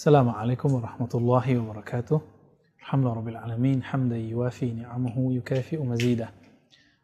Assalamualaikum 0.00 0.80
warahmatullahi 0.80 1.60
wabarakatuh. 1.60 2.24
Alhamdulillah 2.88 3.20
rabbil 3.20 3.36
alamin, 3.36 3.78
hamdan 3.84 4.24
yuwafi 4.32 4.72
ni'amahu 4.72 5.36
yukafi'u 5.36 5.84
mazidah. 5.84 6.32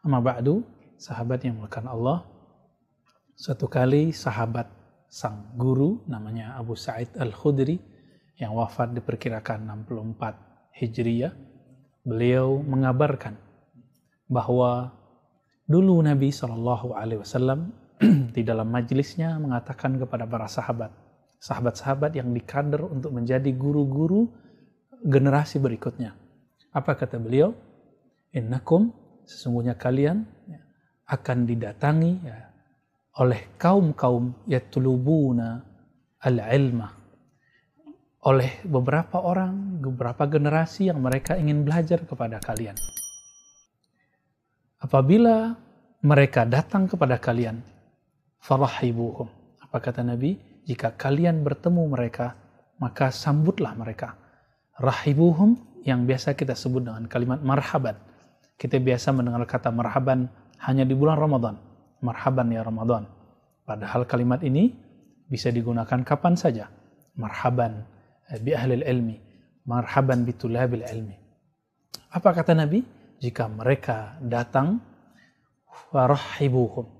Amma 0.00 0.24
ba'du, 0.24 0.64
sahabat 0.96 1.44
yang 1.44 1.60
melakukan 1.60 1.92
Allah. 1.92 2.24
Suatu 3.36 3.68
kali 3.68 4.16
sahabat 4.16 4.72
sang 5.12 5.52
guru 5.60 6.08
namanya 6.08 6.56
Abu 6.56 6.72
Sa'id 6.72 7.12
Al-Khudri 7.20 7.76
yang 8.40 8.56
wafat 8.56 8.96
diperkirakan 8.96 9.68
64 9.84 10.80
Hijriyah, 10.80 11.36
beliau 12.00 12.64
mengabarkan 12.64 13.36
bahwa 14.24 14.96
dulu 15.68 16.00
Nabi 16.00 16.32
Shallallahu 16.32 16.96
Alaihi 16.96 17.20
Wasallam 17.20 17.76
di 18.32 18.40
dalam 18.40 18.72
majlisnya 18.72 19.36
mengatakan 19.36 20.00
kepada 20.00 20.24
para 20.24 20.48
sahabat, 20.48 21.04
sahabat-sahabat 21.46 22.18
yang 22.18 22.34
dikader 22.34 22.82
untuk 22.82 23.14
menjadi 23.14 23.54
guru-guru 23.54 24.26
generasi 25.06 25.62
berikutnya. 25.62 26.18
Apa 26.74 26.98
kata 26.98 27.22
beliau? 27.22 27.54
Innakum 28.34 28.90
sesungguhnya 29.22 29.78
kalian 29.78 30.26
ya, 30.50 30.60
akan 31.06 31.46
didatangi 31.46 32.12
ya, 32.26 32.50
oleh 33.22 33.54
kaum-kaum 33.56 34.34
yatlubuna 34.50 35.62
al-ilma 36.20 37.06
oleh 38.26 38.58
beberapa 38.66 39.22
orang, 39.22 39.78
beberapa 39.78 40.26
generasi 40.26 40.90
yang 40.90 40.98
mereka 40.98 41.38
ingin 41.38 41.62
belajar 41.62 42.02
kepada 42.02 42.42
kalian. 42.42 42.74
Apabila 44.82 45.54
mereka 46.02 46.42
datang 46.42 46.90
kepada 46.90 47.22
kalian, 47.22 47.62
farahibuhum. 48.42 49.30
Apa 49.62 49.78
kata 49.78 50.02
Nabi? 50.02 50.34
Jika 50.66 50.98
kalian 50.98 51.46
bertemu 51.46 51.94
mereka, 51.94 52.34
maka 52.82 53.14
sambutlah 53.14 53.78
mereka. 53.78 54.18
Rahibuhum 54.82 55.80
yang 55.86 56.04
biasa 56.04 56.34
kita 56.34 56.58
sebut 56.58 56.82
dengan 56.82 57.06
kalimat 57.06 57.38
marhaban. 57.38 57.94
Kita 58.58 58.82
biasa 58.82 59.14
mendengar 59.14 59.46
kata 59.46 59.70
marhaban 59.70 60.26
hanya 60.66 60.82
di 60.82 60.98
bulan 60.98 61.22
Ramadan. 61.22 61.54
Marhaban 62.02 62.50
ya 62.50 62.66
Ramadan. 62.66 63.06
Padahal 63.62 64.10
kalimat 64.10 64.42
ini 64.42 64.74
bisa 65.30 65.54
digunakan 65.54 66.02
kapan 66.02 66.34
saja. 66.34 66.66
Marhaban 67.14 67.86
bi 68.42 68.50
ahli 68.50 68.82
ilmi. 68.82 69.16
Marhaban 69.70 70.26
bi 70.26 70.34
tulabil 70.34 70.82
ilmi. 70.82 71.16
Apa 72.10 72.34
kata 72.34 72.58
Nabi? 72.58 72.82
Jika 73.22 73.46
mereka 73.48 74.18
datang, 74.18 74.82
farahibuhum. 75.94 76.90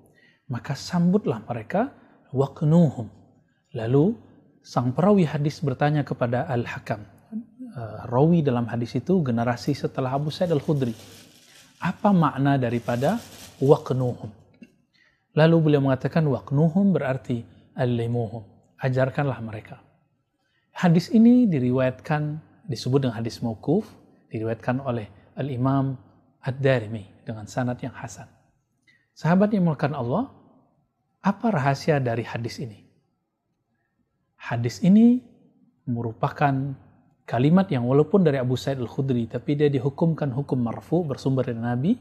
Maka 0.49 0.79
sambutlah 0.79 1.43
mereka, 1.45 1.93
waqnuhum 2.31 3.16
Lalu 3.77 4.17
sang 4.65 4.97
perawi 4.97 5.29
hadis 5.29 5.61
bertanya 5.61 6.01
kepada 6.01 6.49
Al-Hakam. 6.49 7.05
Uh, 7.77 8.09
rawi 8.09 8.41
dalam 8.41 8.65
hadis 8.73 8.97
itu 8.97 9.21
generasi 9.21 9.77
setelah 9.77 10.17
Abu 10.17 10.33
Sa'id 10.33 10.49
Al-Khudri. 10.49 10.97
Apa 11.85 12.09
makna 12.09 12.57
daripada 12.57 13.21
waqnuhum? 13.61 14.33
Lalu 15.37 15.57
beliau 15.61 15.85
mengatakan 15.85 16.25
waqnuhum 16.25 16.97
berarti 16.97 17.45
allimuhum. 17.77 18.49
Ajarkanlah 18.81 19.45
mereka. 19.45 19.77
Hadis 20.73 21.13
ini 21.13 21.45
diriwayatkan 21.45 22.41
disebut 22.73 23.05
dengan 23.05 23.21
hadis 23.21 23.45
mauquf, 23.45 23.85
diriwayatkan 24.33 24.81
oleh 24.81 25.05
Al-Imam 25.37 26.01
Ad-Darimi 26.41 27.29
dengan 27.29 27.45
sanad 27.45 27.77
yang 27.85 27.93
hasan. 27.93 28.29
Sahabat 29.13 29.53
yang 29.53 29.69
melakukan 29.69 29.93
Allah, 29.93 30.33
apa 31.21 31.53
rahasia 31.53 32.01
dari 32.01 32.25
hadis 32.25 32.57
ini? 32.61 32.86
Hadis 34.47 34.79
ini 34.87 35.19
merupakan 35.91 36.55
kalimat 37.27 37.67
yang 37.67 37.91
walaupun 37.91 38.23
dari 38.23 38.39
Abu 38.39 38.55
Sa'id 38.55 38.79
Al-Khudri, 38.79 39.27
tapi 39.27 39.59
dia 39.59 39.67
dihukumkan 39.67 40.31
hukum 40.31 40.63
marfu 40.63 41.03
bersumber 41.03 41.51
dari 41.51 41.59
Nabi 41.59 41.93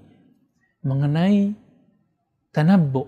mengenai 0.85 1.57
tanabbu, 2.53 3.01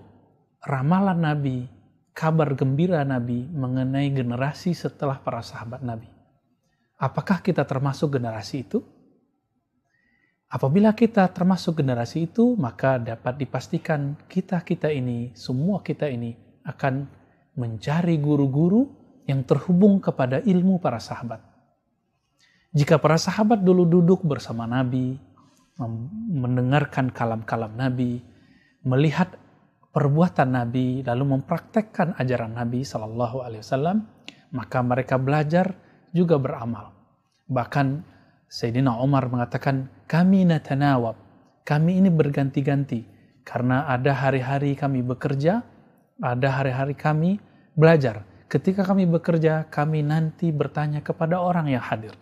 ramalan 0.66 1.22
Nabi, 1.22 1.70
kabar 2.10 2.50
gembira 2.58 3.06
Nabi 3.06 3.46
mengenai 3.46 4.10
generasi 4.10 4.74
setelah 4.74 5.22
para 5.22 5.38
sahabat 5.38 5.86
Nabi. 5.86 6.10
Apakah 6.98 7.38
kita 7.38 7.62
termasuk 7.62 8.18
generasi 8.18 8.66
itu? 8.66 8.82
Apabila 10.50 10.98
kita 10.98 11.30
termasuk 11.30 11.78
generasi 11.78 12.26
itu, 12.26 12.58
maka 12.58 12.98
dapat 12.98 13.38
dipastikan 13.38 14.18
kita-kita 14.26 14.90
ini, 14.90 15.30
semua 15.38 15.78
kita 15.86 16.10
ini 16.10 16.34
akan 16.66 17.06
mencari 17.54 18.18
guru-guru 18.18 18.97
yang 19.28 19.44
terhubung 19.44 20.00
kepada 20.00 20.40
ilmu 20.40 20.80
para 20.80 20.96
sahabat. 20.96 21.44
Jika 22.72 22.96
para 22.96 23.20
sahabat 23.20 23.60
dulu 23.60 23.84
duduk 23.84 24.24
bersama 24.24 24.64
Nabi, 24.64 25.20
mendengarkan 26.32 27.12
kalam-kalam 27.12 27.76
Nabi, 27.76 28.24
melihat 28.88 29.36
perbuatan 29.92 30.48
Nabi, 30.48 31.04
lalu 31.04 31.38
mempraktekkan 31.38 32.16
ajaran 32.16 32.56
Nabi 32.56 32.82
Shallallahu 32.82 33.44
maka 34.52 34.78
mereka 34.80 35.20
belajar 35.20 35.76
juga 36.12 36.40
beramal. 36.40 36.96
Bahkan 37.48 37.86
Sayyidina 38.48 38.96
Umar 39.00 39.28
mengatakan, 39.28 39.92
kami 40.08 40.48
natanawab, 40.48 41.16
kami 41.68 42.00
ini 42.00 42.08
berganti-ganti, 42.08 43.04
karena 43.44 43.88
ada 43.88 44.12
hari-hari 44.12 44.72
kami 44.72 45.04
bekerja, 45.04 45.64
ada 46.20 46.48
hari-hari 46.52 46.96
kami 46.96 47.40
belajar 47.76 48.27
ketika 48.48 48.82
kami 48.82 49.04
bekerja, 49.04 49.68
kami 49.68 50.00
nanti 50.00 50.48
bertanya 50.48 51.04
kepada 51.04 51.38
orang 51.38 51.68
yang 51.68 51.84
hadir. 51.84 52.16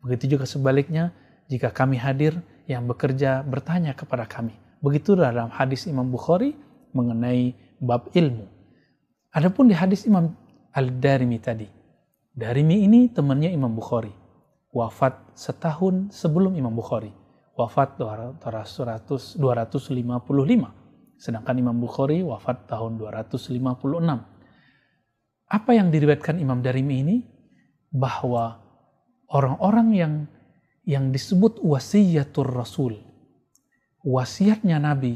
Begitu 0.00 0.36
juga 0.36 0.48
sebaliknya, 0.48 1.12
jika 1.46 1.70
kami 1.70 2.00
hadir, 2.00 2.40
yang 2.66 2.88
bekerja 2.88 3.44
bertanya 3.44 3.92
kepada 3.92 4.24
kami. 4.24 4.56
Begitu 4.82 5.14
dalam 5.14 5.52
hadis 5.52 5.86
Imam 5.86 6.08
Bukhari 6.08 6.56
mengenai 6.96 7.54
bab 7.78 8.10
ilmu. 8.16 8.48
Adapun 9.30 9.68
di 9.68 9.76
hadis 9.76 10.08
Imam 10.08 10.32
Al-Darimi 10.72 11.38
tadi, 11.38 11.68
Darimi 12.32 12.80
ini 12.88 13.12
temannya 13.12 13.52
Imam 13.52 13.76
Bukhari. 13.76 14.12
Wafat 14.72 15.36
setahun 15.36 16.08
sebelum 16.16 16.56
Imam 16.56 16.72
Bukhari. 16.72 17.12
Wafat 17.52 18.00
200, 18.00 19.36
255. 19.36 19.36
Sedangkan 21.20 21.54
Imam 21.60 21.76
Bukhari 21.76 22.24
wafat 22.24 22.66
tahun 22.66 22.96
256 22.96 24.31
apa 25.52 25.76
yang 25.76 25.92
diriwayatkan 25.92 26.40
Imam 26.40 26.64
Darimi 26.64 27.04
ini? 27.04 27.16
Bahwa 27.92 28.56
orang-orang 29.28 29.88
yang 29.92 30.14
yang 30.88 31.12
disebut 31.12 31.62
wasiyatur 31.62 32.48
rasul 32.48 32.98
wasiatnya 34.02 34.82
nabi 34.82 35.14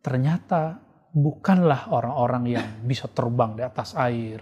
ternyata 0.00 0.80
bukanlah 1.12 1.92
orang-orang 1.92 2.56
yang 2.56 2.68
bisa 2.88 3.04
terbang 3.12 3.52
di 3.52 3.62
atas 3.62 3.92
air 3.92 4.40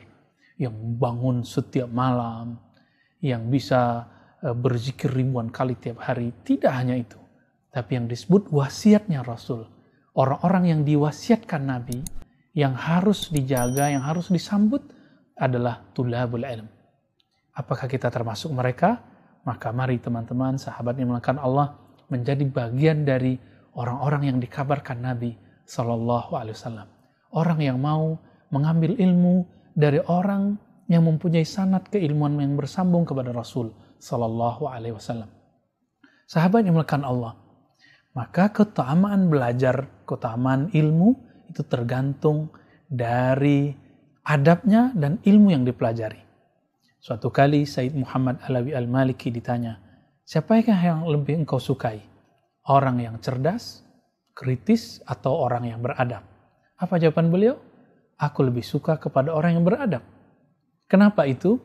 yang 0.54 0.76
bangun 0.94 1.42
setiap 1.42 1.90
malam 1.90 2.54
yang 3.18 3.50
bisa 3.50 4.06
e, 4.38 4.54
berzikir 4.54 5.10
ribuan 5.10 5.50
kali 5.50 5.74
tiap 5.74 6.06
hari. 6.06 6.30
Tidak 6.46 6.70
hanya 6.70 6.94
itu 6.94 7.18
tapi 7.74 7.98
yang 7.98 8.06
disebut 8.06 8.50
wasiatnya 8.54 9.26
rasul 9.26 9.66
orang-orang 10.14 10.70
yang 10.70 10.80
diwasiatkan 10.86 11.66
nabi 11.66 11.98
yang 12.54 12.78
harus 12.78 13.30
dijaga 13.30 13.90
yang 13.90 14.02
harus 14.02 14.30
disambut 14.30 14.82
adalah 15.40 15.80
tulabul 15.96 16.44
ilm. 16.44 16.68
Apakah 17.56 17.88
kita 17.88 18.12
termasuk 18.12 18.52
mereka? 18.52 19.00
Maka 19.48 19.72
mari 19.72 19.96
teman-teman, 19.96 20.60
sahabat 20.60 21.00
yang 21.00 21.16
melakukan 21.16 21.40
Allah 21.40 21.80
menjadi 22.12 22.44
bagian 22.44 23.08
dari 23.08 23.40
orang-orang 23.72 24.28
yang 24.28 24.38
dikabarkan 24.38 25.00
Nabi 25.00 25.32
Shallallahu 25.64 26.36
Alaihi 26.36 26.54
Wasallam. 26.54 26.88
Orang 27.32 27.58
yang 27.64 27.80
mau 27.80 28.20
mengambil 28.52 28.98
ilmu 29.00 29.48
dari 29.72 30.02
orang 30.04 30.60
yang 30.90 31.06
mempunyai 31.06 31.46
sanat 31.46 31.88
keilmuan 31.88 32.36
yang 32.36 32.58
bersambung 32.58 33.08
kepada 33.08 33.32
Rasul 33.32 33.72
Shallallahu 34.02 34.68
Alaihi 34.68 34.98
Wasallam. 34.98 35.30
Sahabat 36.28 36.66
yang 36.66 36.76
melakukan 36.76 37.06
Allah, 37.06 37.38
maka 38.12 38.50
keutamaan 38.50 39.30
belajar, 39.30 39.86
keutamaan 40.04 40.68
ilmu 40.74 41.14
itu 41.46 41.62
tergantung 41.66 42.50
dari 42.90 43.74
adabnya 44.24 44.92
dan 44.92 45.18
ilmu 45.24 45.54
yang 45.54 45.64
dipelajari. 45.64 46.20
Suatu 47.00 47.32
kali 47.32 47.64
Said 47.64 47.96
Muhammad 47.96 48.44
Alawi 48.44 48.76
Al-Maliki 48.76 49.32
ditanya, 49.32 49.80
siapakah 50.28 50.76
yang 50.76 51.08
lebih 51.08 51.40
engkau 51.40 51.56
sukai? 51.56 52.04
Orang 52.68 53.00
yang 53.00 53.16
cerdas, 53.24 53.80
kritis, 54.36 55.00
atau 55.08 55.32
orang 55.32 55.64
yang 55.64 55.80
beradab? 55.80 56.20
Apa 56.76 57.00
jawaban 57.00 57.32
beliau? 57.32 57.56
Aku 58.20 58.44
lebih 58.44 58.60
suka 58.60 59.00
kepada 59.00 59.32
orang 59.32 59.56
yang 59.56 59.64
beradab. 59.64 60.04
Kenapa 60.84 61.24
itu? 61.24 61.56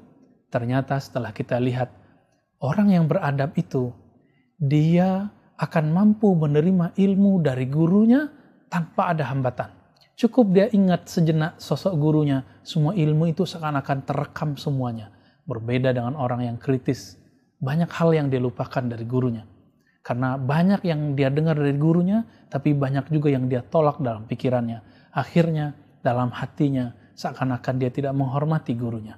Ternyata 0.48 0.96
setelah 1.04 1.36
kita 1.36 1.60
lihat, 1.60 1.92
orang 2.64 2.96
yang 2.96 3.12
beradab 3.12 3.52
itu, 3.60 3.92
dia 4.56 5.28
akan 5.60 5.92
mampu 5.92 6.32
menerima 6.32 6.96
ilmu 6.96 7.44
dari 7.44 7.68
gurunya 7.68 8.32
tanpa 8.72 9.12
ada 9.12 9.28
hambatan. 9.28 9.75
Cukup 10.16 10.56
dia 10.56 10.72
ingat 10.72 11.12
sejenak 11.12 11.60
sosok 11.60 11.92
gurunya, 12.00 12.48
semua 12.64 12.96
ilmu 12.96 13.28
itu 13.28 13.44
seakan-akan 13.44 14.08
terekam 14.08 14.56
semuanya. 14.56 15.12
berbeda 15.46 15.94
dengan 15.94 16.18
orang 16.18 16.42
yang 16.42 16.58
kritis. 16.58 17.22
Banyak 17.62 17.90
hal 17.94 18.18
yang 18.18 18.28
dia 18.34 18.42
lupakan 18.42 18.82
dari 18.82 19.06
gurunya. 19.06 19.46
Karena 20.02 20.38
banyak 20.38 20.82
yang 20.86 21.14
dia 21.14 21.30
dengar 21.30 21.58
dari 21.58 21.74
gurunya, 21.78 22.26
tapi 22.50 22.74
banyak 22.74 23.10
juga 23.14 23.30
yang 23.30 23.46
dia 23.46 23.62
tolak 23.62 24.02
dalam 24.02 24.26
pikirannya. 24.26 24.82
Akhirnya 25.14 25.78
dalam 26.02 26.34
hatinya 26.34 26.94
seakan-akan 27.14 27.76
dia 27.78 27.90
tidak 27.90 28.14
menghormati 28.14 28.74
gurunya. 28.74 29.18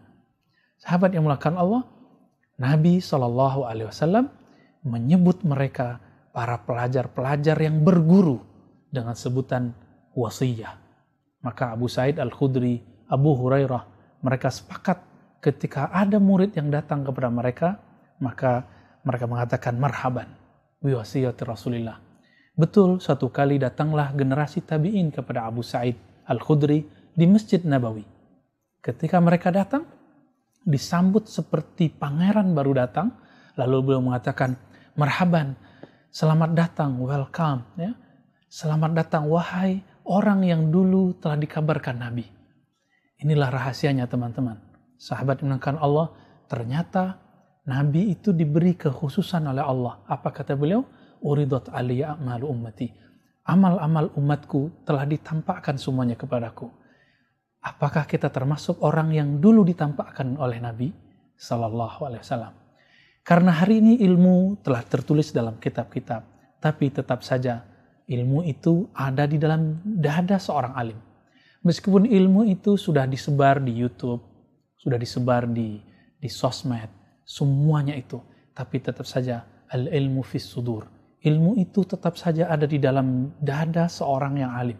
Sahabat 0.80 1.16
yang 1.16 1.28
melakukan 1.28 1.56
Allah, 1.56 1.84
Nabi 2.60 3.00
Wasallam 3.04 4.28
menyebut 4.86 5.44
mereka 5.44 6.00
para 6.32 6.62
pelajar-pelajar 6.64 7.58
yang 7.60 7.84
berguru 7.84 8.40
dengan 8.94 9.18
sebutan 9.18 9.74
wasiyah. 10.16 10.87
Maka 11.48 11.72
Abu 11.72 11.88
Said 11.88 12.20
Al-Khudri, 12.20 12.84
Abu 13.08 13.32
Hurairah, 13.40 13.88
mereka 14.20 14.52
sepakat 14.52 15.00
ketika 15.40 15.88
ada 15.96 16.20
murid 16.20 16.52
yang 16.60 16.68
datang 16.68 17.08
kepada 17.08 17.32
mereka, 17.32 17.80
maka 18.20 18.68
mereka 19.08 19.32
mengatakan 19.32 19.80
marhaban 19.80 20.28
bi 20.84 20.92
wasiyati 20.92 21.48
Rasulillah. 21.48 22.04
Betul, 22.52 23.00
suatu 23.00 23.32
kali 23.32 23.64
datanglah 23.64 24.12
generasi 24.12 24.68
tabi'in 24.68 25.08
kepada 25.08 25.48
Abu 25.48 25.64
Said 25.64 25.96
Al-Khudri 26.28 26.84
di 27.16 27.26
Masjid 27.32 27.64
Nabawi. 27.64 28.04
Ketika 28.84 29.24
mereka 29.24 29.48
datang, 29.48 29.88
disambut 30.68 31.32
seperti 31.32 31.88
pangeran 31.88 32.52
baru 32.52 32.76
datang, 32.76 33.16
lalu 33.56 33.88
beliau 33.88 34.04
mengatakan, 34.04 34.60
marhaban, 35.00 35.56
selamat 36.12 36.52
datang, 36.52 37.00
welcome. 37.00 37.64
Ya. 37.80 37.96
Selamat 38.52 38.92
datang, 39.00 39.32
wahai 39.32 39.80
orang 40.08 40.48
yang 40.48 40.72
dulu 40.72 41.20
telah 41.20 41.36
dikabarkan 41.36 42.00
Nabi. 42.00 42.26
Inilah 43.22 43.52
rahasianya 43.52 44.08
teman-teman 44.08 44.68
sahabat 44.98 45.46
menekan 45.46 45.78
Allah, 45.78 46.12
ternyata 46.50 47.22
Nabi 47.70 48.18
itu 48.18 48.34
diberi 48.34 48.74
kekhususan 48.74 49.46
oleh 49.46 49.62
Allah. 49.62 50.02
Apa 50.10 50.34
kata 50.34 50.58
beliau? 50.58 50.84
Uridot 51.22 51.70
aliyya 51.70 52.18
amal 52.18 52.46
ummati. 52.46 52.90
Amal-amal 53.48 54.12
umatku 54.20 54.84
telah 54.84 55.08
ditampakkan 55.08 55.80
semuanya 55.80 56.20
kepadaku. 56.20 56.68
Apakah 57.64 58.04
kita 58.04 58.28
termasuk 58.28 58.84
orang 58.84 59.16
yang 59.16 59.30
dulu 59.40 59.64
ditampakkan 59.64 60.36
oleh 60.36 60.60
Nabi 60.60 60.92
Sallallahu 61.40 62.00
Alaihi 62.08 62.22
Wasallam? 62.24 62.54
Karena 63.24 63.52
hari 63.56 63.84
ini 63.84 63.94
ilmu 64.04 64.64
telah 64.64 64.84
tertulis 64.84 65.36
dalam 65.36 65.60
kitab-kitab, 65.60 66.24
tapi 66.64 66.92
tetap 66.92 67.24
saja 67.24 67.64
ilmu 68.08 68.48
itu 68.48 68.88
ada 68.96 69.28
di 69.28 69.36
dalam 69.36 69.84
dada 69.84 70.40
seorang 70.40 70.74
alim. 70.74 71.00
Meskipun 71.68 72.08
ilmu 72.08 72.48
itu 72.48 72.80
sudah 72.80 73.04
disebar 73.04 73.60
di 73.60 73.76
YouTube, 73.76 74.24
sudah 74.80 74.96
disebar 74.96 75.52
di 75.52 75.84
di 76.18 76.30
sosmed, 76.32 76.88
semuanya 77.28 77.94
itu. 77.94 78.24
Tapi 78.56 78.82
tetap 78.82 79.06
saja 79.06 79.46
al-ilmu 79.70 80.24
fis 80.24 80.48
sudur. 80.48 80.88
Ilmu 81.22 81.60
itu 81.60 81.84
tetap 81.84 82.16
saja 82.16 82.48
ada 82.48 82.64
di 82.64 82.80
dalam 82.80 83.36
dada 83.44 83.92
seorang 83.92 84.40
yang 84.40 84.52
alim. 84.56 84.80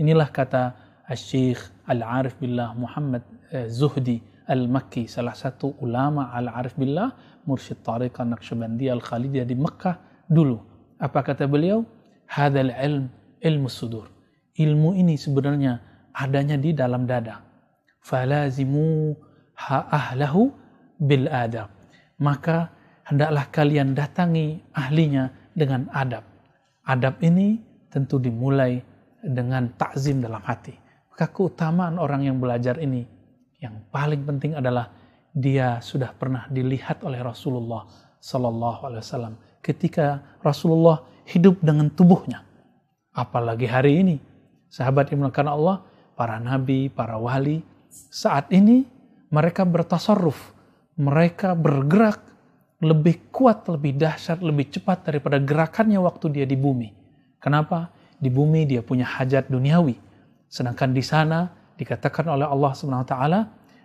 Inilah 0.00 0.32
kata 0.32 0.62
Al-Syekh 1.06 1.60
Al-Arif 1.86 2.40
Billah 2.40 2.72
Muhammad 2.74 3.22
eh, 3.52 3.68
Zuhdi 3.68 4.18
Al-Makki, 4.48 5.06
salah 5.06 5.36
satu 5.36 5.76
ulama 5.84 6.32
Al-Arif 6.32 6.74
Billah, 6.80 7.12
Mursyid 7.44 7.84
Tariqah 7.84 8.24
Naqsyabandiyah 8.24 8.96
Al-Khalidiyah 8.96 9.46
di 9.46 9.54
Mekah 9.54 10.26
dulu. 10.26 10.58
Apa 10.96 11.20
kata 11.20 11.44
beliau? 11.44 11.84
Hadal 12.30 12.72
ilm 12.74 13.08
ilmu 13.42 13.68
sudur. 13.68 14.08
Ilmu 14.54 14.94
ini 14.94 15.18
sebenarnya 15.18 15.82
adanya 16.14 16.54
di 16.54 16.70
dalam 16.70 17.04
dada 17.10 17.42
falazimu 18.04 19.16
ahlahu 19.56 20.52
bil 21.00 21.26
adab. 21.32 21.72
Maka 22.20 22.70
hendaklah 23.08 23.48
kalian 23.50 23.96
datangi 23.96 24.60
ahlinya 24.76 25.32
dengan 25.56 25.88
adab. 25.90 26.22
Adab 26.84 27.18
ini 27.24 27.58
tentu 27.88 28.20
dimulai 28.20 28.78
dengan 29.24 29.72
takzim 29.80 30.20
dalam 30.20 30.44
hati. 30.44 30.76
Maka 31.10 31.32
keutamaan 31.32 31.96
orang 31.96 32.28
yang 32.28 32.36
belajar 32.38 32.76
ini 32.76 33.08
yang 33.58 33.80
paling 33.88 34.22
penting 34.28 34.52
adalah 34.52 34.92
dia 35.34 35.80
sudah 35.80 36.12
pernah 36.14 36.46
dilihat 36.52 37.02
oleh 37.02 37.18
Rasulullah 37.24 37.88
Sallallahu 38.20 38.80
Alaihi 38.86 39.02
Wasallam 39.02 39.34
ketika 39.64 40.22
Rasulullah 40.44 41.02
hidup 41.28 41.60
dengan 41.64 41.88
tubuhnya. 41.92 42.44
Apalagi 43.14 43.66
hari 43.70 44.02
ini, 44.02 44.16
sahabat 44.68 45.10
yang 45.12 45.24
melakukan 45.24 45.48
Allah, 45.48 45.76
para 46.18 46.38
nabi, 46.42 46.90
para 46.90 47.14
wali, 47.18 47.62
saat 48.10 48.50
ini 48.50 48.86
mereka 49.30 49.62
bertasarruf, 49.62 50.54
mereka 50.98 51.54
bergerak 51.54 52.22
lebih 52.82 53.30
kuat, 53.32 53.66
lebih 53.70 53.96
dahsyat, 53.96 54.42
lebih 54.44 54.68
cepat 54.68 55.08
daripada 55.08 55.40
gerakannya 55.40 55.98
waktu 56.02 56.26
dia 56.40 56.46
di 56.46 56.58
bumi. 56.58 56.92
Kenapa? 57.40 57.90
Di 58.18 58.28
bumi 58.28 58.66
dia 58.68 58.84
punya 58.84 59.06
hajat 59.06 59.48
duniawi. 59.48 59.96
Sedangkan 60.50 60.92
di 60.92 61.02
sana 61.02 61.50
dikatakan 61.74 62.28
oleh 62.30 62.46
Allah 62.46 62.72
Subhanahu 62.76 63.04
wa 63.06 63.10
taala, 63.10 63.40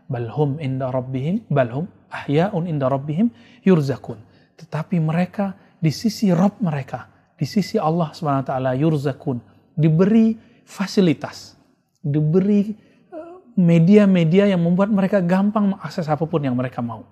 balhum 0.09 0.57
inda 0.57 0.89
rabbihim, 0.89 1.47
balhum 1.49 1.85
ahyaun 2.09 2.65
inda 2.65 2.89
rabbihim 2.89 3.29
yurzakun. 3.63 4.19
Tetapi 4.59 4.99
mereka 4.99 5.55
di 5.79 5.89
sisi 5.93 6.29
Rob 6.35 6.59
mereka, 6.59 7.07
di 7.39 7.47
sisi 7.47 7.79
Allah 7.79 8.11
taala 8.43 8.75
yurzakun, 8.75 9.39
diberi 9.79 10.35
fasilitas, 10.67 11.55
diberi 12.03 12.75
media-media 13.55 14.51
yang 14.51 14.59
membuat 14.59 14.91
mereka 14.91 15.23
gampang 15.23 15.75
mengakses 15.75 16.07
apa 16.07 16.23
pun 16.27 16.43
yang 16.43 16.55
mereka 16.55 16.83
mau. 16.83 17.07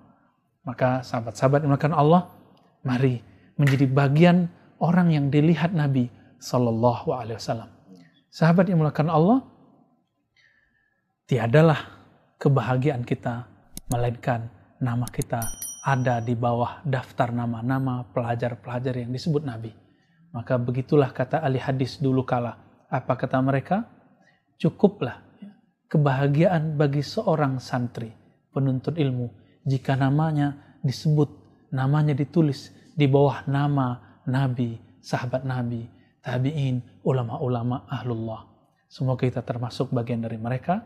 Maka 0.67 0.99
sahabat-sahabat 1.03 1.63
yang 1.63 1.71
melakukan 1.71 1.95
Allah, 1.95 2.27
mari 2.83 3.23
menjadi 3.55 3.87
bagian 3.87 4.51
orang 4.83 5.15
yang 5.15 5.31
dilihat 5.31 5.71
Nabi 5.71 6.11
Wasallam. 6.43 7.71
Sahabat 8.27 8.67
yang 8.67 8.83
melakukan 8.83 9.07
Allah, 9.07 9.47
tiadalah 11.23 11.79
kebahagiaan 12.35 13.07
kita 13.07 13.47
melainkan 13.87 14.51
nama 14.83 15.07
kita 15.07 15.39
ada 15.87 16.19
di 16.19 16.35
bawah 16.35 16.83
daftar 16.83 17.31
nama-nama 17.31 18.03
pelajar-pelajar 18.11 19.07
yang 19.07 19.11
disebut 19.15 19.47
Nabi. 19.47 19.86
Maka 20.37 20.61
begitulah 20.61 21.09
kata 21.09 21.41
ahli 21.41 21.57
hadis 21.57 21.97
dulu 21.97 22.21
kala. 22.21 22.61
Apa 22.93 23.17
kata 23.17 23.41
mereka? 23.41 23.89
Cukuplah 24.61 25.25
kebahagiaan 25.89 26.77
bagi 26.77 27.01
seorang 27.01 27.57
santri 27.57 28.13
penuntut 28.53 29.01
ilmu 29.01 29.33
jika 29.65 29.97
namanya 29.97 30.77
disebut, 30.85 31.27
namanya 31.73 32.13
ditulis 32.13 32.69
di 32.93 33.09
bawah 33.09 33.49
nama 33.49 34.21
Nabi, 34.29 34.77
sahabat 35.01 35.41
Nabi, 35.41 35.89
tabi'in, 36.21 37.01
ulama-ulama 37.01 37.89
ahlullah. 37.89 38.45
Semoga 38.87 39.25
kita 39.25 39.41
termasuk 39.41 39.89
bagian 39.91 40.21
dari 40.21 40.37
mereka. 40.39 40.85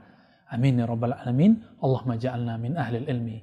Amin 0.50 0.80
ya 0.80 0.90
rabbal 0.90 1.14
alamin. 1.14 1.60
Allahumma 1.84 2.18
ja'alna 2.18 2.56
min 2.58 2.74
ahli 2.80 3.06
ilmi. 3.06 3.38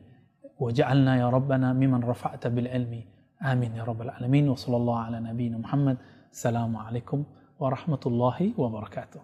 Wa 0.59 0.75
ja'alna 0.75 1.23
ya 1.23 1.29
rabbana 1.31 1.71
miman 1.77 2.03
rafa'ta 2.03 2.51
bil 2.51 2.67
ilmi. 2.67 3.18
آمين 3.43 3.75
يا 3.75 3.85
رب 3.85 4.03
العالمين 4.03 4.49
وصلى 4.49 4.77
الله 4.77 4.99
على 4.99 5.21
نبينا 5.21 5.59
محمد. 5.59 5.97
السلام 6.33 6.77
عليكم 6.77 7.25
ورحمة 7.61 8.01
الله 8.07 8.53
وبركاته. 8.59 9.21